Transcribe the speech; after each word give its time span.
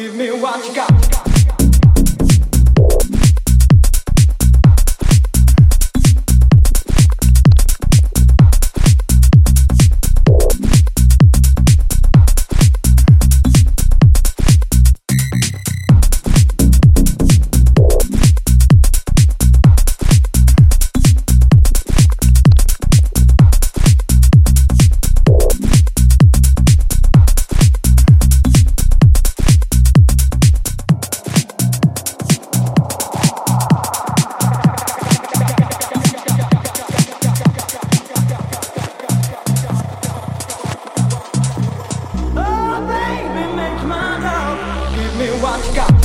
Give 0.00 0.14
me 0.14 0.30
what 0.30 0.66
you 0.66 0.74
got. 0.74 1.29
me 45.20 45.28
what 45.42 45.66
you 45.66 45.74
got. 45.74 45.99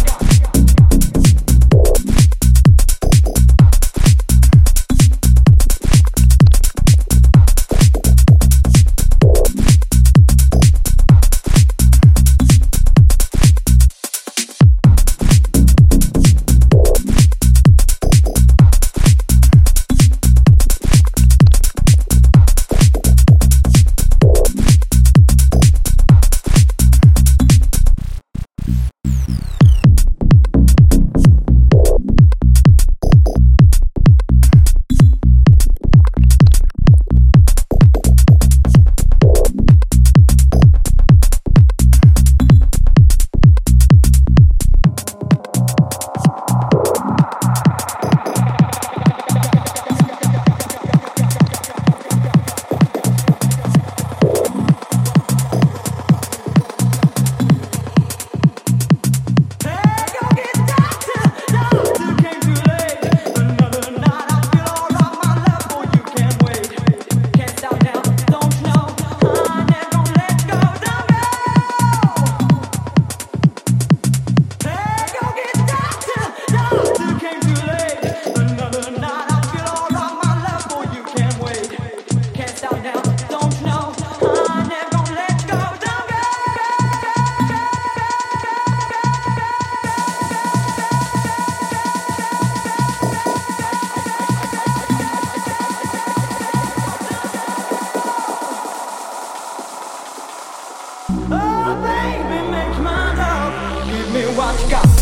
Oh, 101.32 101.74
baby, 101.82 102.52
make 102.52 102.78
my 102.84 103.16
love. 103.16 103.88
Give 103.88 104.14
me 104.14 104.38
what 104.38 104.62
you 104.64 104.70
got. 104.70 104.95